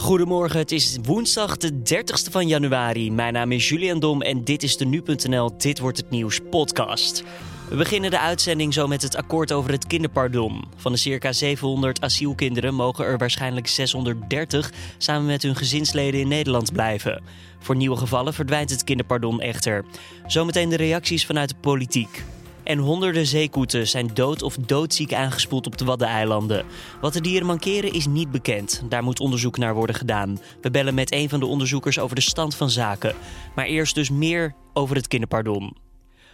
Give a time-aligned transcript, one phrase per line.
[0.00, 3.12] Goedemorgen, het is woensdag de 30ste van januari.
[3.12, 7.24] Mijn naam is Julian Dom en dit is de Nu.nl Dit Wordt Het Nieuws podcast.
[7.68, 10.64] We beginnen de uitzending zo met het akkoord over het kinderpardon.
[10.76, 16.72] Van de circa 700 asielkinderen mogen er waarschijnlijk 630 samen met hun gezinsleden in Nederland
[16.72, 17.22] blijven.
[17.58, 19.84] Voor nieuwe gevallen verdwijnt het kinderpardon echter.
[20.26, 22.24] Zometeen de reacties vanuit de politiek.
[22.70, 26.64] En honderden zeekoeten zijn dood of doodziek aangespoeld op de Waddeneilanden.
[27.00, 28.82] Wat de dieren mankeren is niet bekend.
[28.88, 30.38] Daar moet onderzoek naar worden gedaan.
[30.60, 33.14] We bellen met een van de onderzoekers over de stand van zaken.
[33.54, 35.76] Maar eerst dus meer over het kinderpardon.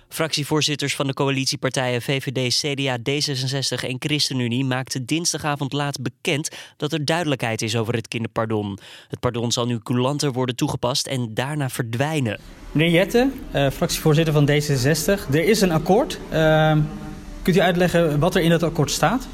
[0.09, 7.05] Fractievoorzitters van de coalitiepartijen VVD, CDA, D66 en ChristenUnie maakten dinsdagavond laat bekend dat er
[7.05, 8.79] duidelijkheid is over het kinderpardon.
[9.09, 12.39] Het pardon zal nu coulanter worden toegepast en daarna verdwijnen.
[12.73, 16.19] Meneer Jette, uh, fractievoorzitter van D66, er is een akkoord.
[16.33, 16.77] Uh,
[17.43, 19.29] kunt u uitleggen wat er in dat akkoord staat?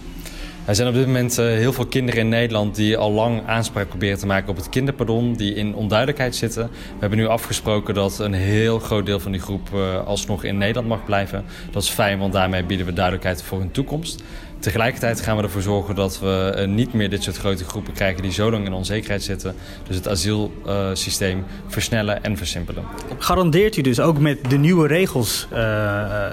[0.64, 3.88] Er zijn op dit moment uh, heel veel kinderen in Nederland die al lang aanspraak
[3.88, 6.62] proberen te maken op het kinderpardon, die in onduidelijkheid zitten.
[6.70, 10.58] We hebben nu afgesproken dat een heel groot deel van die groep uh, alsnog in
[10.58, 11.44] Nederland mag blijven.
[11.70, 14.22] Dat is fijn, want daarmee bieden we duidelijkheid voor hun toekomst.
[14.58, 18.22] Tegelijkertijd gaan we ervoor zorgen dat we uh, niet meer dit soort grote groepen krijgen
[18.22, 19.54] die zo lang in onzekerheid zitten.
[19.86, 22.84] Dus het asielsysteem versnellen en versimpelen.
[23.18, 25.48] Garandeert u dus ook met de nieuwe regels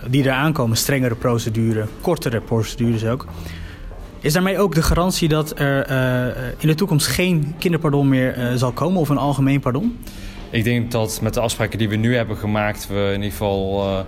[0.08, 3.28] die eraan komen, strengere procedure, kortere procedures ook,
[4.22, 8.54] is daarmee ook de garantie dat er uh, in de toekomst geen kinderpardon meer uh,
[8.56, 9.98] zal komen of een algemeen pardon?
[10.50, 13.88] Ik denk dat met de afspraken die we nu hebben gemaakt, we in ieder geval
[13.88, 14.00] uh,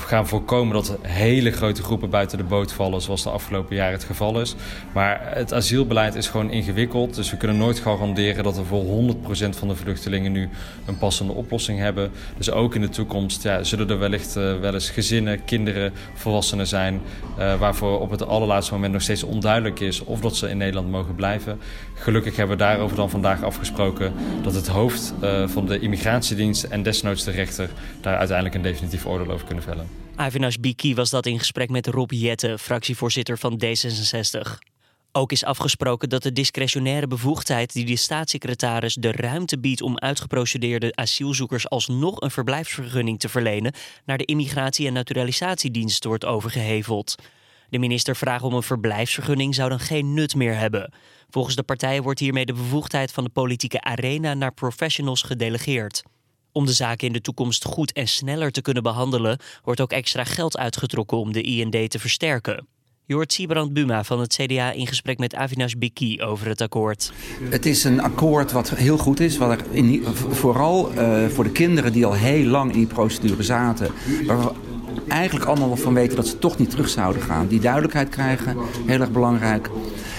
[0.00, 3.92] we gaan voorkomen dat hele grote groepen buiten de boot vallen, zoals de afgelopen jaren
[3.92, 4.54] het geval is.
[4.92, 9.58] Maar het asielbeleid is gewoon ingewikkeld, dus we kunnen nooit garanderen dat we voor 100%
[9.58, 10.48] van de vluchtelingen nu
[10.84, 12.10] een passende oplossing hebben.
[12.36, 16.66] Dus ook in de toekomst ja, zullen er wellicht uh, wel eens gezinnen, kinderen, volwassenen
[16.66, 17.00] zijn,
[17.38, 20.90] uh, waarvoor op het allerlaatste moment nog steeds onduidelijk is of dat ze in Nederland
[20.90, 21.58] mogen blijven.
[21.94, 26.82] Gelukkig hebben we daarover dan vandaag afgesproken dat het hoofd uh, van de immigratiedienst en
[26.82, 29.83] desnoods de rechter daar uiteindelijk een definitief oordeel over kunnen vellen.
[30.16, 34.72] Avinash Biki was dat in gesprek met Rob Jette, fractievoorzitter van D66.
[35.16, 40.92] Ook is afgesproken dat de discretionaire bevoegdheid die de staatssecretaris de ruimte biedt om uitgeprocedeerde
[40.94, 43.74] asielzoekers alsnog een verblijfsvergunning te verlenen
[44.04, 47.14] naar de Immigratie- en Naturalisatiedienst wordt overgeheveld.
[47.68, 50.92] De minister vraagt om een verblijfsvergunning zou dan geen nut meer hebben.
[51.30, 56.02] Volgens de partijen wordt hiermee de bevoegdheid van de politieke arena naar professionals gedelegeerd.
[56.56, 60.24] Om de zaken in de toekomst goed en sneller te kunnen behandelen, wordt ook extra
[60.24, 62.66] geld uitgetrokken om de IND te versterken.
[63.04, 67.12] Je hoort Sibrand Buma van het CDA in gesprek met Avinash Biki over het akkoord.
[67.50, 69.36] Het is een akkoord wat heel goed is.
[69.36, 73.42] Wat er in, vooral uh, voor de kinderen die al heel lang in die procedure
[73.42, 73.90] zaten.
[74.26, 74.52] Waar we
[75.08, 77.46] eigenlijk allemaal wel van weten dat ze toch niet terug zouden gaan.
[77.46, 79.70] Die duidelijkheid krijgen, heel erg belangrijk.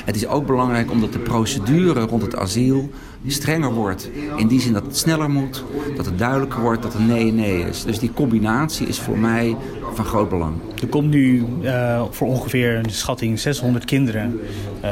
[0.05, 2.89] Het is ook belangrijk omdat de procedure rond het asiel
[3.31, 4.09] strenger wordt.
[4.37, 5.63] In die zin dat het sneller moet,
[5.95, 7.83] dat het duidelijker wordt dat het nee nee is.
[7.83, 9.55] Dus die combinatie is voor mij
[9.93, 10.53] van groot belang.
[10.81, 14.39] Er komt nu uh, voor ongeveer een schatting 600 kinderen
[14.83, 14.89] uh,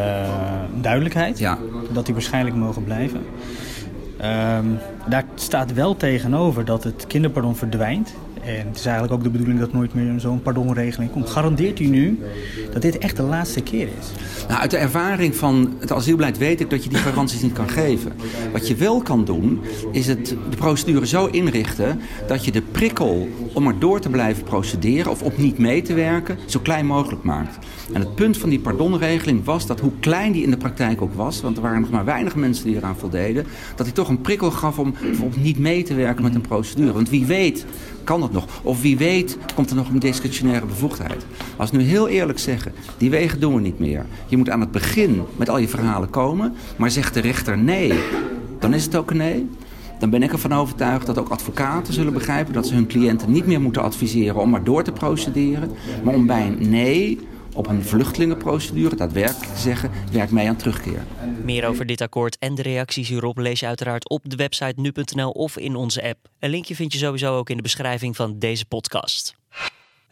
[0.82, 1.40] duidelijkheid.
[1.40, 1.58] Ja.
[1.92, 3.22] Dat die waarschijnlijk mogen blijven.
[4.22, 4.78] Um,
[5.10, 8.14] daar staat wel tegenover dat het kinderpardon verdwijnt.
[8.46, 11.30] En het is eigenlijk ook de bedoeling dat nooit meer zo'n pardonregeling komt.
[11.30, 12.20] Garandeert u nu
[12.72, 14.12] dat dit echt de laatste keer is?
[14.48, 17.70] Nou, uit de ervaring van het asielbeleid weet ik dat je die garanties niet kan
[17.70, 18.12] geven.
[18.52, 19.62] Wat je wel kan doen,
[19.92, 24.44] is het, de procedure zo inrichten dat je de prikkel om er door te blijven
[24.44, 27.58] procederen of op niet mee te werken, zo klein mogelijk maakt.
[27.94, 31.14] En het punt van die pardonregeling was dat hoe klein die in de praktijk ook
[31.14, 34.22] was, want er waren nog maar weinig mensen die eraan voldeden, dat hij toch een
[34.22, 36.94] prikkel gaf om bijvoorbeeld niet mee te werken met een procedure.
[36.94, 37.66] Want wie weet
[38.04, 38.46] kan het nog.
[38.62, 41.26] Of wie weet komt er nog een discretionaire bevoegdheid.
[41.58, 44.06] Als we nu heel eerlijk zeggen, die wegen doen we niet meer.
[44.28, 47.94] Je moet aan het begin met al je verhalen komen, maar zegt de rechter nee,
[48.60, 49.50] dan is het ook een nee
[50.04, 53.46] dan ben ik ervan overtuigd dat ook advocaten zullen begrijpen dat ze hun cliënten niet
[53.46, 55.72] meer moeten adviseren om maar door te procederen,
[56.04, 57.20] maar om bij een nee
[57.54, 61.04] op een vluchtelingenprocedure daadwerkelijk te zeggen, werk mee aan terugkeer.
[61.44, 65.30] Meer over dit akkoord en de reacties hierop lees je uiteraard op de website nu.nl
[65.30, 66.18] of in onze app.
[66.40, 69.36] Een linkje vind je sowieso ook in de beschrijving van deze podcast.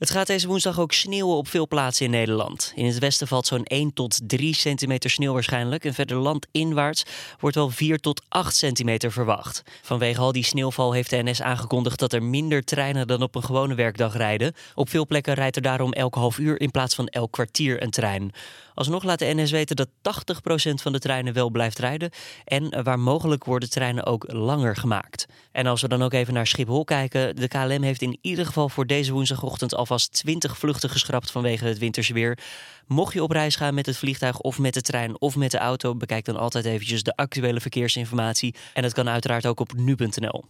[0.02, 2.72] Het gaat deze woensdag ook sneeuwen op veel plaatsen in Nederland.
[2.76, 5.86] In het westen valt zo'n 1 tot 3 centimeter sneeuw waarschijnlijk.
[5.86, 7.04] En verder landinwaarts
[7.40, 9.64] wordt wel 4 tot 8 centimeter verwacht.
[9.82, 13.44] Vanwege al die sneeuwval heeft de NS aangekondigd dat er minder treinen dan op een
[13.44, 14.54] gewone werkdag rijden.
[14.76, 17.90] Op veel plekken rijdt er daarom elk half uur in plaats van elk kwartier een
[17.92, 18.32] trein.
[18.82, 22.10] Alsnog laat de NS weten dat 80% van de treinen wel blijft rijden.
[22.46, 25.26] En waar mogelijk worden treinen ook langer gemaakt.
[25.52, 27.36] En als we dan ook even naar Schiphol kijken.
[27.36, 31.78] De KLM heeft in ieder geval voor deze woensdagochtend alvast 20 vluchten geschrapt vanwege het
[31.78, 32.38] winterse weer.
[32.88, 35.58] Mocht je op reis gaan met het vliegtuig of met de trein of met de
[35.58, 38.56] auto, bekijk dan altijd eventjes de actuele verkeersinformatie.
[38.74, 40.46] En dat kan uiteraard ook op nu.nl.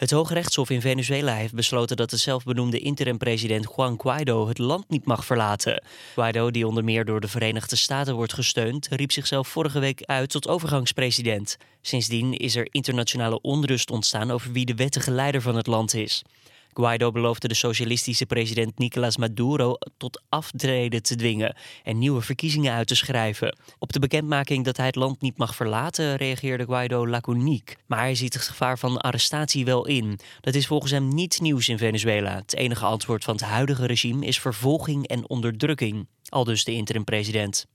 [0.00, 4.88] Het Hoge Rechtshof in Venezuela heeft besloten dat de zelfbenoemde interim-president Juan Guaido het land
[4.88, 5.82] niet mag verlaten.
[6.14, 10.30] Guaido, die onder meer door de Verenigde Staten wordt gesteund, riep zichzelf vorige week uit
[10.30, 11.56] tot overgangspresident.
[11.80, 16.22] Sindsdien is er internationale onrust ontstaan over wie de wettige leider van het land is.
[16.72, 22.86] Guaido beloofde de socialistische president Nicolás Maduro tot aftreden te dwingen en nieuwe verkiezingen uit
[22.86, 23.56] te schrijven.
[23.78, 27.76] Op de bekendmaking dat hij het land niet mag verlaten reageerde Guaido laconiek.
[27.86, 30.18] Maar hij ziet het gevaar van arrestatie wel in.
[30.40, 32.34] Dat is volgens hem niets nieuws in Venezuela.
[32.34, 36.06] Het enige antwoord van het huidige regime is vervolging en onderdrukking.
[36.28, 37.66] Al dus de interim-president.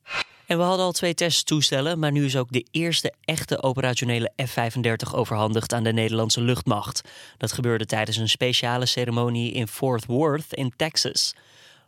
[0.45, 5.13] En we hadden al twee testtoestellen, maar nu is ook de eerste echte operationele F-35
[5.15, 7.01] overhandigd aan de Nederlandse luchtmacht.
[7.37, 11.35] Dat gebeurde tijdens een speciale ceremonie in Fort Worth in Texas.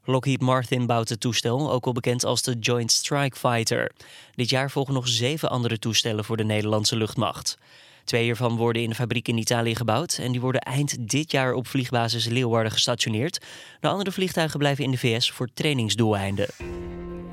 [0.03, 3.91] Lockheed Martin bouwt het toestel, ook wel bekend als de Joint Strike Fighter.
[4.35, 7.57] Dit jaar volgen nog zeven andere toestellen voor de Nederlandse luchtmacht.
[8.03, 11.53] Twee hiervan worden in de fabriek in Italië gebouwd en die worden eind dit jaar
[11.53, 13.45] op vliegbasis Leeuwarden gestationeerd.
[13.79, 16.47] De andere vliegtuigen blijven in de VS voor trainingsdoeleinden.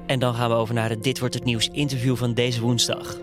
[0.06, 3.18] En dan gaan we over naar het Dit wordt het nieuws interview van deze woensdag.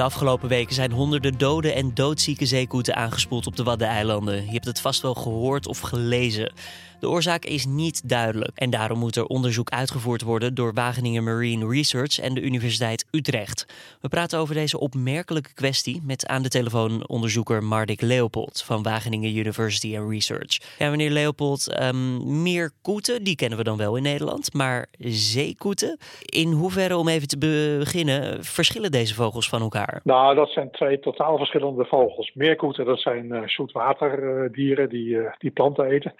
[0.00, 4.44] De afgelopen weken zijn honderden dode en doodzieke zeekoeten aangespoeld op de Waddeneilanden.
[4.44, 6.52] Je hebt het vast wel gehoord of gelezen.
[7.00, 11.68] De oorzaak is niet duidelijk en daarom moet er onderzoek uitgevoerd worden door Wageningen Marine
[11.68, 13.66] Research en de Universiteit Utrecht.
[14.00, 19.36] We praten over deze opmerkelijke kwestie met aan de telefoon onderzoeker Mardik Leopold van Wageningen
[19.36, 20.58] University and Research.
[20.78, 25.98] Ja, meneer Leopold, um, meer koeten, die kennen we dan wel in Nederland, maar zeekoeten,
[26.24, 29.89] in hoeverre, om even te beginnen, verschillen deze vogels van elkaar?
[30.02, 32.32] Nou, dat zijn twee totaal verschillende vogels.
[32.34, 36.14] Meerkoeten, dat zijn uh, zoetwaterdieren die, uh, die planten eten.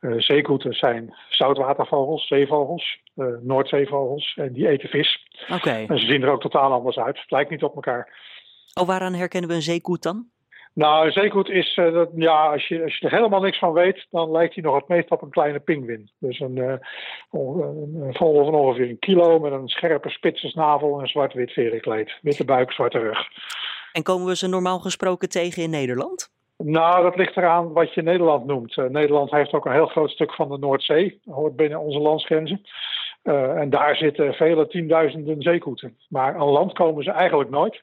[0.00, 3.04] Uh, zeekoeten zijn zoutwatervogels, zeevogels,
[3.40, 4.34] Noordzeevogels.
[4.36, 5.26] En die eten vis.
[5.48, 5.84] Oké.
[5.88, 7.20] En ze zien er ook totaal anders uit.
[7.20, 8.12] Het lijkt niet op elkaar.
[8.80, 10.26] Oh, waaraan herkennen we een zeekoet dan?
[10.76, 13.72] Nou, een zeekoet is, uh, dat, ja, als je, als je er helemaal niks van
[13.72, 16.10] weet, dan lijkt hij nog het meest op een kleine pinguïn.
[16.18, 16.74] Dus een, uh,
[17.30, 22.18] een vogel van ongeveer een kilo met een scherpe spitse snavel en een zwart-wit verenkleed.
[22.22, 23.18] Witte buik, zwarte rug.
[23.92, 26.30] En komen we ze normaal gesproken tegen in Nederland?
[26.56, 28.76] Nou, dat ligt eraan wat je Nederland noemt.
[28.76, 32.60] Uh, Nederland heeft ook een heel groot stuk van de Noordzee, hoort binnen onze landsgrenzen.
[33.22, 35.96] Uh, en daar zitten vele tienduizenden zeekoeten.
[36.08, 37.82] Maar aan land komen ze eigenlijk nooit.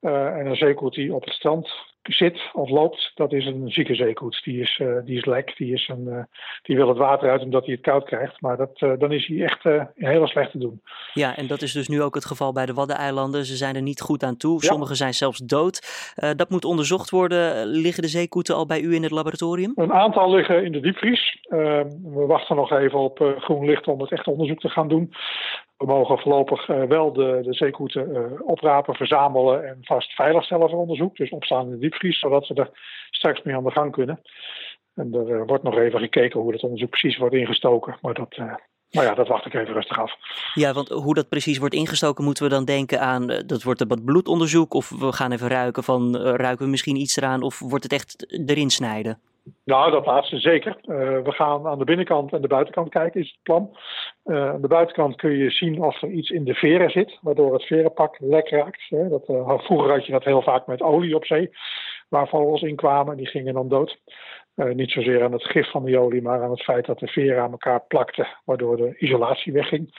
[0.00, 1.70] Uh, en een zeekoet die op het strand
[2.02, 4.42] zit of loopt, dat is een zieke zeekoets.
[4.42, 6.22] Die is, uh, die is lek, die, is een, uh,
[6.62, 8.40] die wil het water uit omdat hij het koud krijgt.
[8.40, 9.62] Maar dat, uh, dan is hij echt
[9.94, 10.82] heel slecht te doen.
[11.12, 13.44] Ja, en dat is dus nu ook het geval bij de Waddeneilanden.
[13.44, 14.52] Ze zijn er niet goed aan toe.
[14.52, 14.68] Ja.
[14.68, 15.80] Sommige zijn zelfs dood.
[16.36, 17.66] dat moet onderzocht worden.
[17.66, 19.72] Liggen de zeekoeten al bij u in het laboratorium?
[19.76, 21.38] Een aantal liggen in de diepvries.
[21.48, 25.12] we wachten nog even op groen licht om het echt onderzoek te gaan doen.
[25.76, 31.16] We mogen voorlopig wel de, de zeekoeten oprapen, verzamelen en vast veiligstellen voor onderzoek.
[31.16, 31.78] Dus opstaan in de
[32.20, 32.70] zodat ze er
[33.10, 34.20] straks mee aan de gang kunnen.
[34.94, 37.98] En er uh, wordt nog even gekeken hoe het onderzoek precies wordt ingestoken.
[38.02, 38.36] Maar dat,
[38.90, 40.12] nou ja, dat wacht ik even rustig af.
[40.54, 44.04] Ja, want hoe dat precies wordt ingestoken, moeten we dan denken aan dat wordt een
[44.04, 44.74] bloedonderzoek.
[44.74, 47.42] Of we gaan even ruiken van ruiken we misschien iets eraan.
[47.42, 49.20] Of wordt het echt erin snijden?
[49.64, 50.76] Nou, dat laatste zeker.
[50.82, 53.76] Uh, we gaan aan de binnenkant en de buitenkant kijken, is het plan.
[54.24, 57.52] Uh, aan de buitenkant kun je zien of er iets in de veren zit, waardoor
[57.52, 58.86] het verenpak lek raakt.
[58.88, 59.08] Hè.
[59.08, 61.50] Dat, uh, vroeger had je dat heel vaak met olie op zee,
[62.08, 63.98] waar vogels in kwamen, die gingen dan dood.
[64.74, 67.42] Niet zozeer aan het gif van die olie, maar aan het feit dat de veren
[67.42, 69.94] aan elkaar plakten, waardoor de isolatie wegging.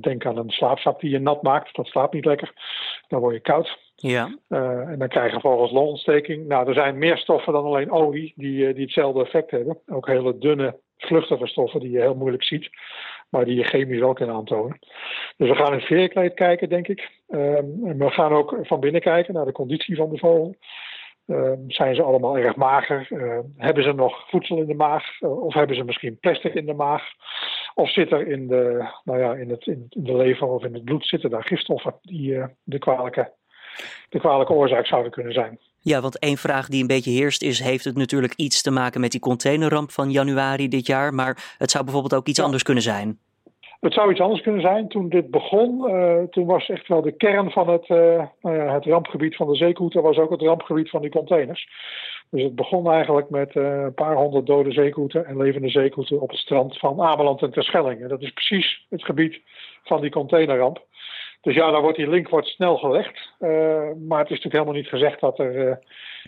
[0.00, 2.52] denk aan een slaapzak die je nat maakt, dat slaapt niet lekker.
[3.08, 3.78] Dan word je koud.
[4.00, 4.38] Ja.
[4.48, 6.46] Uh, en dan krijgen vogels longontsteking.
[6.46, 9.78] Nou, er zijn meer stoffen dan alleen olie die, die hetzelfde effect hebben.
[9.86, 12.70] Ook hele dunne, vluchtige stoffen die je heel moeilijk ziet,
[13.28, 14.78] maar die je chemisch wel kan aantonen.
[15.36, 17.10] Dus we gaan in het veerkleed kijken, denk ik.
[17.28, 20.56] Um, en we gaan ook van binnen kijken naar de conditie van de vogel.
[21.28, 23.06] Uh, zijn ze allemaal erg mager?
[23.10, 25.20] Uh, hebben ze nog voedsel in de maag?
[25.20, 27.02] Uh, of hebben ze misschien plastic in de maag?
[27.74, 30.84] Of zit er in de, nou ja, in, het, in de lever of in het
[30.84, 33.32] bloed zitten daar gifstoffen die de kwalijke
[34.08, 35.58] de kwalijke oorzaak zouden kunnen zijn.
[35.80, 39.00] Ja, want één vraag die een beetje heerst is: heeft het natuurlijk iets te maken
[39.00, 41.14] met die containerramp van januari dit jaar?
[41.14, 42.44] Maar het zou bijvoorbeeld ook iets ja.
[42.44, 43.18] anders kunnen zijn.
[43.80, 44.88] Het zou iets anders kunnen zijn.
[44.88, 48.84] Toen dit begon, uh, toen was echt wel de kern van het, nou ja, het
[48.84, 51.68] rampgebied van de zeekoeten, was ook het rampgebied van die containers.
[52.30, 56.38] Dus het begon eigenlijk met een paar honderd dode zeekoeten en levende zeekoeten op het
[56.38, 58.02] strand van Ameland en Terschelling.
[58.02, 59.40] En dat is precies het gebied
[59.82, 60.86] van die containerramp.
[61.40, 63.32] Dus ja, dan wordt die link wordt snel gelegd.
[64.08, 65.78] maar het is natuurlijk helemaal niet gezegd dat er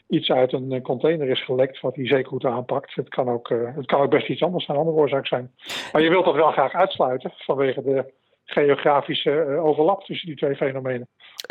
[0.09, 2.95] iets uit een container is gelekt wat die zeekoete aanpakt.
[2.95, 5.51] Het kan, ook, het kan ook best iets anders zijn, een andere oorzaak zijn.
[5.93, 8.13] Maar je wilt dat wel graag uitsluiten vanwege de
[8.45, 11.09] geografische overlap tussen die twee fenomenen.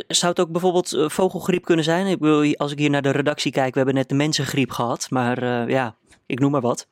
[0.08, 2.08] Zou het ook bijvoorbeeld eh, vogelgriep kunnen zijn?
[2.08, 5.08] Ik bedoel, als ik hier naar de redactie kijk, we hebben net de mensengriep gehad.
[5.10, 6.88] Maar uh, ja, ik noem maar wat.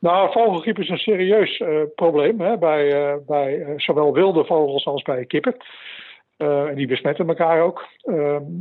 [0.00, 5.02] Nou, vogelgriep is een serieus uh, probleem hè, bij, uh, bij zowel wilde vogels als
[5.02, 5.56] bij kippen.
[6.38, 7.86] En die besmetten elkaar ook.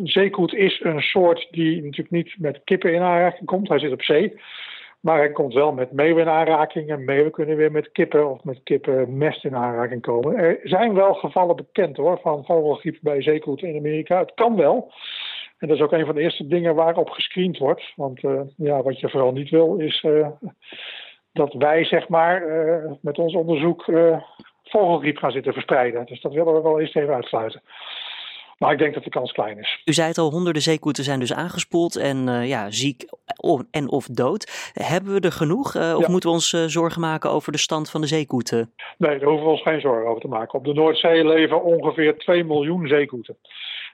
[0.04, 3.68] zeekoet is een soort die natuurlijk niet met kippen in aanraking komt.
[3.68, 4.40] Hij zit op zee.
[5.00, 6.90] Maar hij komt wel met meeuwen in aanraking.
[6.90, 10.36] En meeuwen kunnen weer met kippen of met kippenmest in aanraking komen.
[10.36, 14.20] Er zijn wel gevallen bekend hoor, van vogelgriep bij zeekoet in Amerika.
[14.20, 14.92] Het kan wel.
[15.58, 17.94] En dat is ook een van de eerste dingen waarop gescreend wordt.
[17.96, 20.28] Want uh, ja, wat je vooral niet wil is uh,
[21.34, 22.44] dat wij zeg maar
[23.02, 23.86] met ons onderzoek
[24.70, 26.06] vogelgriep gaan zitten verspreiden.
[26.06, 27.62] Dus dat willen we wel eerst even uitsluiten.
[28.58, 29.82] Maar ik denk dat de kans klein is.
[29.86, 33.06] U zei het al, honderden zeekoeten zijn dus aangespoeld en uh, ja, ziek
[33.72, 34.72] en of dood.
[34.74, 36.12] Hebben we er genoeg uh, of ja.
[36.12, 38.74] moeten we ons uh, zorgen maken over de stand van de zeekoeten?
[38.98, 40.60] Nee, daar hoeven we ons geen zorgen over te maken.
[40.60, 43.38] Op de Noordzee leven ongeveer 2 miljoen zeekoeten.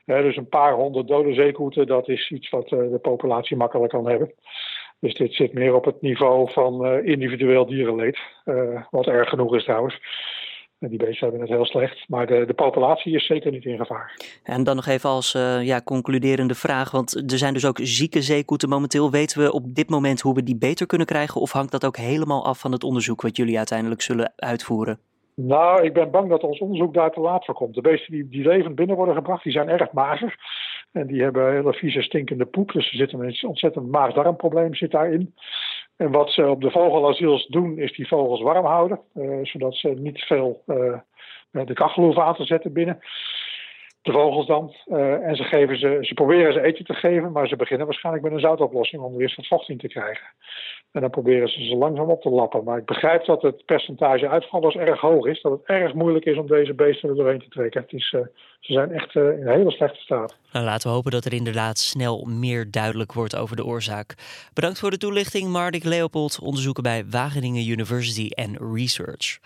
[0.05, 4.33] dus een paar honderd dode zeekoeten, dat is iets wat de populatie makkelijk kan hebben.
[4.99, 8.19] Dus dit zit meer op het niveau van individueel dierenleed.
[8.89, 9.99] wat erg genoeg is trouwens.
[10.89, 14.19] Die beesten hebben het heel slecht, maar de, de populatie is zeker niet in gevaar.
[14.43, 18.21] En dan nog even als uh, ja, concluderende vraag, want er zijn dus ook zieke
[18.21, 19.11] zeekoeten momenteel.
[19.11, 21.97] Weten we op dit moment hoe we die beter kunnen krijgen of hangt dat ook
[21.97, 24.99] helemaal af van het onderzoek wat jullie uiteindelijk zullen uitvoeren?
[25.35, 27.75] Nou, ik ben bang dat ons onderzoek daar te laat voor komt.
[27.75, 30.35] De beesten die, die levend binnen worden gebracht, die zijn erg mager.
[30.91, 32.71] En die hebben hele vieze stinkende poep.
[32.71, 35.33] Dus er zit een ontzettend maag-darmprobleem zit daarin.
[35.97, 38.99] En wat ze op de vogelasiels doen, is die vogels warm houden.
[39.15, 40.99] Uh, zodat ze niet veel uh,
[41.51, 42.99] de kachel hoeven aan te zetten binnen.
[44.03, 44.75] De vogels dan.
[44.87, 48.23] Uh, en ze, geven ze, ze proberen ze eten te geven, maar ze beginnen waarschijnlijk
[48.23, 50.27] met een zoutoplossing om er eerst wat vocht in te krijgen.
[50.91, 52.63] En dan proberen ze ze langzaam op te lappen.
[52.63, 55.41] Maar ik begrijp dat het percentage uitvallers erg hoog is.
[55.41, 57.81] Dat het erg moeilijk is om deze beesten er doorheen te trekken.
[57.81, 58.21] Het is, uh,
[58.59, 60.37] ze zijn echt uh, in een hele slechte staat.
[60.51, 64.15] Nou, laten we hopen dat er inderdaad snel meer duidelijk wordt over de oorzaak.
[64.53, 69.39] Bedankt voor de toelichting, Mardik Leopold, onderzoeker bij Wageningen University and Research.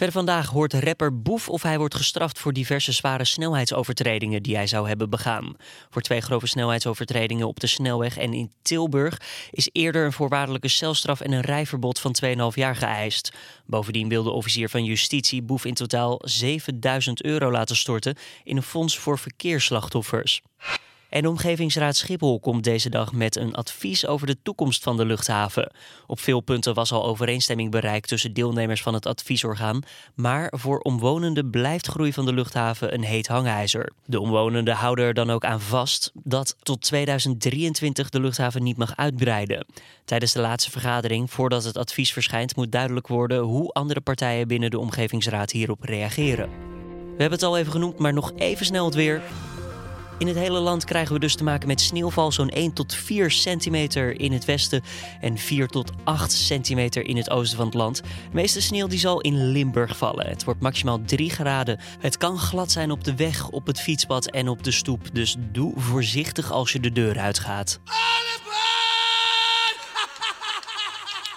[0.00, 4.66] Verder vandaag hoort rapper Boef of hij wordt gestraft voor diverse zware snelheidsovertredingen die hij
[4.66, 5.56] zou hebben begaan.
[5.90, 11.20] Voor twee grove snelheidsovertredingen op de snelweg en in Tilburg is eerder een voorwaardelijke celstraf
[11.20, 13.32] en een rijverbod van 2,5 jaar geëist.
[13.66, 18.62] Bovendien wil de officier van justitie Boef in totaal 7000 euro laten storten in een
[18.62, 20.42] fonds voor verkeersslachtoffers.
[21.10, 25.04] En de Omgevingsraad Schiphol komt deze dag met een advies over de toekomst van de
[25.04, 25.72] luchthaven.
[26.06, 29.82] Op veel punten was al overeenstemming bereikt tussen deelnemers van het adviesorgaan,
[30.14, 33.92] maar voor omwonenden blijft groei van de luchthaven een heet hangijzer.
[34.04, 38.96] De omwonenden houden er dan ook aan vast dat tot 2023 de luchthaven niet mag
[38.96, 39.66] uitbreiden.
[40.04, 44.70] Tijdens de laatste vergadering, voordat het advies verschijnt, moet duidelijk worden hoe andere partijen binnen
[44.70, 46.48] de Omgevingsraad hierop reageren.
[47.20, 49.22] We hebben het al even genoemd, maar nog even snel het weer.
[50.20, 53.30] In het hele land krijgen we dus te maken met sneeuwval, zo'n 1 tot 4
[53.30, 54.82] centimeter in het westen
[55.20, 57.96] en 4 tot 8 centimeter in het oosten van het land.
[57.96, 60.26] De meeste sneeuw die zal in Limburg vallen.
[60.26, 61.80] Het wordt maximaal 3 graden.
[61.98, 65.08] Het kan glad zijn op de weg, op het fietspad en op de stoep.
[65.12, 67.80] Dus doe voorzichtig als je de deur uitgaat.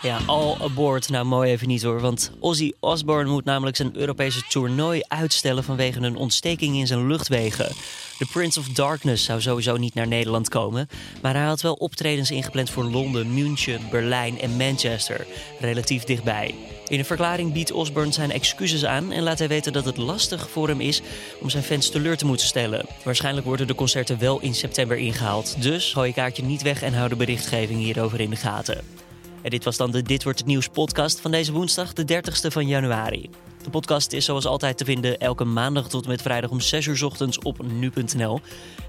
[0.03, 1.09] Ja, all aboard.
[1.09, 1.99] Nou, mooi even niet hoor.
[1.99, 7.71] Want Ozzy Osbourne moet namelijk zijn Europese toernooi uitstellen vanwege een ontsteking in zijn luchtwegen.
[8.17, 10.89] De Prince of Darkness zou sowieso niet naar Nederland komen.
[11.21, 15.27] Maar hij had wel optredens ingepland voor Londen, München, Berlijn en Manchester.
[15.59, 16.55] Relatief dichtbij.
[16.87, 20.49] In een verklaring biedt Osbourne zijn excuses aan en laat hij weten dat het lastig
[20.49, 21.01] voor hem is
[21.41, 22.85] om zijn fans teleur te moeten stellen.
[23.03, 25.61] Waarschijnlijk worden de concerten wel in september ingehaald.
[25.61, 29.03] Dus hou je kaartje niet weg en hou de berichtgeving hierover in de gaten.
[29.43, 32.47] En dit was dan de Dit Wordt Het Nieuws podcast van deze woensdag, de 30ste
[32.47, 33.29] van januari.
[33.63, 36.85] De podcast is zoals altijd te vinden elke maandag tot en met vrijdag om 6
[36.85, 38.39] uur ochtends op nu.nl.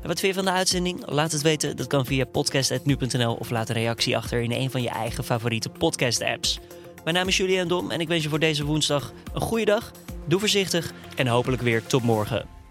[0.03, 1.03] En wat vind je van de uitzending?
[1.07, 1.77] Laat het weten.
[1.77, 5.69] Dat kan via podcast.nu.nl of laat een reactie achter in een van je eigen favoriete
[5.69, 6.59] podcast-apps.
[7.05, 9.93] Mijn naam is Julian Dom en ik wens je voor deze woensdag een goede dag.
[10.27, 12.64] Doe voorzichtig en hopelijk weer tot morgen.